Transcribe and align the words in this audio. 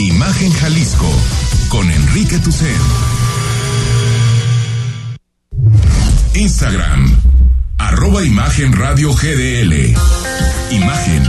Imagen 0.00 0.50
Jalisco 0.52 1.04
con 1.68 1.90
Enrique 1.90 2.38
Tucen. 2.38 2.80
Instagram, 6.34 7.04
arroba 7.76 8.24
Imagen 8.24 8.72
GDL. 8.72 9.74
Imagen, 10.72 11.22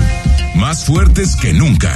más 0.55 0.85
fuertes 0.85 1.35
que 1.35 1.51
nunca. 1.51 1.91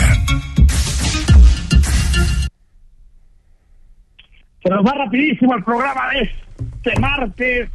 Se 4.61 4.69
nos 4.69 4.85
va 4.85 4.91
rapidísimo 4.95 5.55
el 5.55 5.63
programa 5.63 6.09
de 6.09 6.23
este 6.23 6.99
martes. 6.99 7.69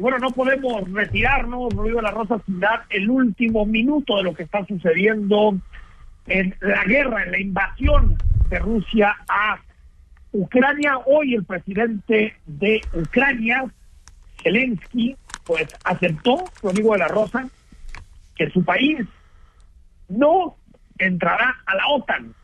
Bueno, 0.00 0.18
no 0.18 0.30
podemos 0.30 0.90
retirarnos, 0.90 1.68
de 1.68 2.02
la 2.02 2.10
Rosa, 2.10 2.40
sin 2.46 2.58
dar 2.58 2.82
el 2.90 3.08
último 3.08 3.64
minuto 3.64 4.16
de 4.16 4.24
lo 4.24 4.34
que 4.34 4.42
está 4.42 4.66
sucediendo 4.66 5.56
en 6.26 6.52
la 6.60 6.82
guerra, 6.82 7.22
en 7.22 7.30
la 7.30 7.38
invasión 7.38 8.18
de 8.50 8.58
Rusia 8.58 9.16
a 9.28 9.58
Ucrania. 10.32 10.98
Hoy 11.06 11.34
el 11.34 11.44
presidente 11.44 12.34
de 12.46 12.80
Ucrania, 12.92 13.64
Zelensky, 14.42 15.16
pues 15.44 15.68
aceptó, 15.84 16.44
Rodrigo 16.62 16.92
de 16.92 16.98
la 16.98 17.08
Rosa, 17.08 17.48
que 18.36 18.50
su 18.50 18.64
país 18.64 19.06
no 20.08 20.56
entrará 20.98 21.56
a 21.64 21.76
la 21.76 21.86
OTAN. 21.94 22.34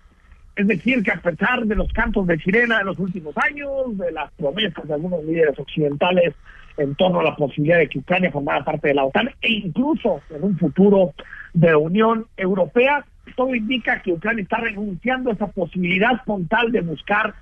Es 0.55 0.67
decir, 0.67 1.03
que 1.03 1.11
a 1.11 1.21
pesar 1.21 1.65
de 1.67 1.75
los 1.75 1.93
cantos 1.93 2.27
de 2.27 2.39
sirena 2.39 2.79
de 2.79 2.85
los 2.85 2.99
últimos 2.99 3.37
años, 3.37 3.99
de 3.99 4.13
las 4.13 4.31
promesas 4.33 4.87
de 4.89 4.95
algunos 4.95 5.23
líderes 5.25 5.59
occidentales 5.59 6.35
en 6.79 6.95
torno 6.95 7.21
a 7.21 7.25
la 7.25 7.37
posibilidad 7.37 7.79
de 7.79 7.89
que 7.89 7.99
Ucrania 7.99 8.31
formara 8.31 8.65
parte 8.65 8.89
de 8.89 8.95
la 8.95 9.05
OTAN 9.05 9.29
e 9.41 9.53
incluso 9.53 10.21
en 10.31 10.45
un 10.45 10.57
futuro 10.57 11.15
de 11.53 11.75
Unión 11.75 12.27
Europea, 12.37 13.05
todo 13.35 13.55
indica 13.55 14.01
que 14.03 14.13
Ucrania 14.13 14.43
está 14.43 14.59
renunciando 14.59 15.31
a 15.31 15.35
esa 15.35 15.47
posibilidad 15.49 16.23
frontal 16.25 16.71
de 16.71 16.81
buscar 16.81 17.35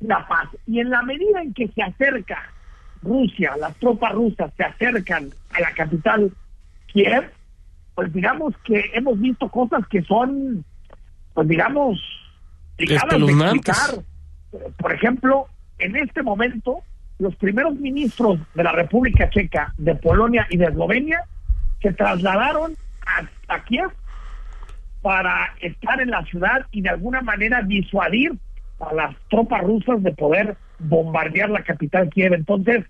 la 0.00 0.26
paz. 0.26 0.48
Y 0.66 0.80
en 0.80 0.90
la 0.90 1.02
medida 1.02 1.42
en 1.42 1.52
que 1.52 1.68
se 1.68 1.82
acerca 1.82 2.50
Rusia, 3.02 3.52
las 3.58 3.74
tropas 3.76 4.12
rusas 4.12 4.52
se 4.56 4.64
acercan 4.64 5.30
a 5.52 5.60
la 5.60 5.72
capital 5.72 6.32
Kiev, 6.86 7.30
pues 7.94 8.12
digamos 8.12 8.54
que 8.64 8.90
hemos 8.94 9.20
visto 9.20 9.48
cosas 9.48 9.86
que 9.88 10.02
son, 10.02 10.64
pues 11.34 11.48
digamos, 11.48 12.00
explicar. 12.78 14.02
Por 14.78 14.92
ejemplo, 14.92 15.46
en 15.78 15.96
este 15.96 16.22
momento, 16.22 16.78
los 17.18 17.34
primeros 17.36 17.76
ministros 17.76 18.38
de 18.54 18.64
la 18.64 18.72
República 18.72 19.28
Checa, 19.30 19.74
de 19.76 19.94
Polonia 19.96 20.46
y 20.50 20.56
de 20.56 20.66
Eslovenia 20.66 21.24
se 21.82 21.92
trasladaron 21.92 22.74
a, 23.06 23.54
a 23.54 23.64
Kiev 23.64 23.90
para 25.04 25.54
estar 25.60 26.00
en 26.00 26.08
la 26.08 26.24
ciudad 26.24 26.64
y 26.72 26.80
de 26.80 26.88
alguna 26.88 27.20
manera 27.20 27.60
disuadir 27.60 28.32
a 28.80 28.94
las 28.94 29.14
tropas 29.28 29.62
rusas 29.62 30.02
de 30.02 30.12
poder 30.12 30.56
bombardear 30.78 31.50
la 31.50 31.62
capital 31.62 32.08
Kiev. 32.08 32.32
Entonces, 32.32 32.86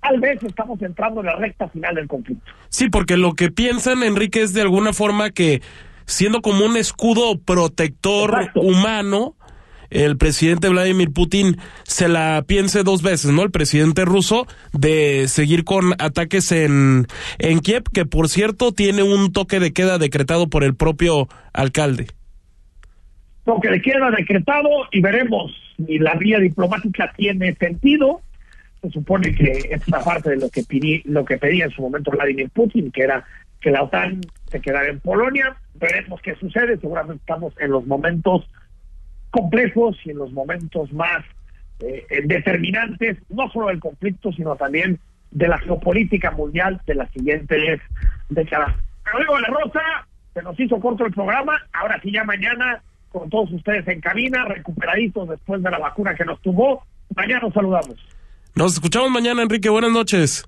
tal 0.00 0.20
vez 0.20 0.42
estamos 0.42 0.80
entrando 0.80 1.20
en 1.20 1.26
la 1.26 1.36
recta 1.36 1.68
final 1.68 1.96
del 1.96 2.08
conflicto. 2.08 2.50
Sí, 2.70 2.88
porque 2.88 3.18
lo 3.18 3.34
que 3.34 3.50
piensan, 3.50 4.02
Enrique, 4.02 4.40
es 4.40 4.54
de 4.54 4.62
alguna 4.62 4.94
forma 4.94 5.32
que 5.32 5.60
siendo 6.06 6.40
como 6.40 6.64
un 6.64 6.78
escudo 6.78 7.38
protector 7.38 8.50
humano, 8.54 9.36
el 9.90 10.16
presidente 10.16 10.68
Vladimir 10.68 11.12
Putin 11.12 11.56
se 11.82 12.08
la 12.08 12.44
piense 12.46 12.82
dos 12.82 13.02
veces, 13.02 13.32
¿no? 13.32 13.42
El 13.42 13.50
presidente 13.50 14.04
ruso 14.04 14.46
de 14.72 15.26
seguir 15.28 15.64
con 15.64 15.92
ataques 15.98 16.52
en, 16.52 17.06
en 17.38 17.60
Kiev, 17.60 17.84
que 17.92 18.06
por 18.06 18.28
cierto 18.28 18.72
tiene 18.72 19.02
un 19.02 19.32
toque 19.32 19.60
de 19.60 19.72
queda 19.72 19.98
decretado 19.98 20.48
por 20.48 20.64
el 20.64 20.74
propio 20.74 21.28
alcalde. 21.52 22.06
Toque 23.44 23.68
de 23.68 23.82
queda 23.82 24.10
decretado 24.10 24.68
y 24.92 25.00
veremos 25.00 25.52
si 25.76 25.98
la 25.98 26.14
vía 26.14 26.38
diplomática 26.38 27.12
tiene 27.16 27.54
sentido. 27.56 28.20
Se 28.80 28.90
supone 28.90 29.34
que 29.34 29.68
es 29.70 29.86
una 29.88 30.00
parte 30.00 30.30
de 30.30 30.36
lo 30.36 30.48
que, 30.48 30.62
pedí, 30.62 31.02
lo 31.04 31.24
que 31.24 31.36
pedía 31.36 31.64
en 31.64 31.70
su 31.70 31.82
momento 31.82 32.10
Vladimir 32.10 32.48
Putin, 32.50 32.90
que 32.90 33.02
era 33.02 33.24
que 33.60 33.70
la 33.70 33.82
OTAN 33.82 34.20
se 34.50 34.60
quedara 34.60 34.88
en 34.88 35.00
Polonia. 35.00 35.56
Veremos 35.74 36.20
qué 36.22 36.34
sucede. 36.36 36.78
Seguramente 36.78 37.20
estamos 37.20 37.52
en 37.60 37.70
los 37.72 37.86
momentos 37.86 38.48
complejos 39.30 39.96
y 40.04 40.10
en 40.10 40.18
los 40.18 40.32
momentos 40.32 40.92
más 40.92 41.24
eh, 41.80 42.04
determinantes, 42.24 43.18
no 43.28 43.50
solo 43.50 43.68
del 43.68 43.80
conflicto, 43.80 44.32
sino 44.32 44.56
también 44.56 44.98
de 45.30 45.48
la 45.48 45.58
geopolítica 45.58 46.30
mundial 46.30 46.80
de 46.86 46.94
las 46.94 47.10
siguientes 47.12 47.80
décadas. 48.28 48.74
Pero 49.04 49.18
digo, 49.20 49.38
La 49.38 49.48
Rosa, 49.48 49.80
se 50.34 50.42
nos 50.42 50.58
hizo 50.58 50.78
corto 50.80 51.06
el 51.06 51.12
programa, 51.12 51.60
ahora 51.72 52.00
sí 52.02 52.12
ya 52.12 52.24
mañana 52.24 52.82
con 53.10 53.28
todos 53.28 53.50
ustedes 53.52 53.86
en 53.88 54.00
cabina, 54.00 54.44
recuperaditos 54.44 55.28
después 55.28 55.62
de 55.62 55.70
la 55.70 55.78
vacuna 55.78 56.14
que 56.14 56.24
nos 56.24 56.40
tuvo. 56.42 56.84
Mañana 57.16 57.40
nos 57.40 57.54
saludamos. 57.54 57.96
Nos 58.54 58.74
escuchamos 58.74 59.10
mañana, 59.10 59.42
Enrique. 59.42 59.68
Buenas 59.68 59.90
noches. 59.90 60.44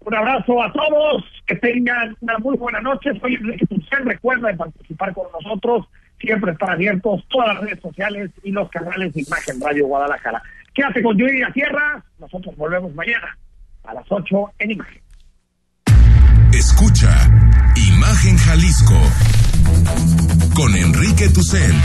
Un 0.00 0.14
abrazo 0.14 0.62
a 0.62 0.72
todos, 0.72 1.24
que 1.46 1.56
tengan 1.56 2.16
una 2.20 2.38
muy 2.38 2.56
buena 2.56 2.80
noche. 2.80 3.10
Soy 3.20 3.34
Enrique 3.34 3.66
Tucen, 3.66 4.04
recuerda 4.04 4.54
participar 4.56 5.12
con 5.14 5.26
nosotros 5.32 5.86
siempre 6.22 6.52
están 6.52 6.70
abiertos 6.70 7.22
todas 7.28 7.48
las 7.48 7.60
redes 7.64 7.80
sociales 7.80 8.30
y 8.42 8.52
los 8.52 8.70
canales 8.70 9.12
de 9.12 9.22
Imagen 9.22 9.60
Radio 9.60 9.86
Guadalajara. 9.86 10.42
Quédate 10.72 11.02
con 11.02 11.18
Yuri 11.18 11.40
la 11.40 11.52
Tierra, 11.52 12.02
nosotros 12.18 12.56
volvemos 12.56 12.94
mañana 12.94 13.36
a 13.84 13.92
las 13.92 14.06
8 14.08 14.52
en 14.60 14.70
Imagen. 14.70 15.02
Escucha 16.52 17.10
Imagen 17.76 18.38
Jalisco 18.38 18.98
con 20.54 20.74
Enrique 20.76 21.28
Tucent 21.28 21.84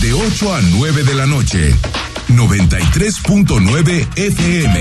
de 0.00 0.12
8 0.12 0.54
a 0.54 0.60
9 0.78 1.02
de 1.04 1.14
la 1.14 1.26
noche, 1.26 1.74
93.9 2.28 4.08
FM. 4.16 4.80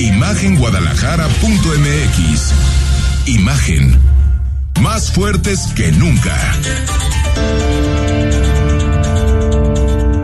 Imagen 0.00 0.58
más 3.38 4.17
fuertes 5.18 5.72
que 5.74 5.90
nunca. 5.90 7.87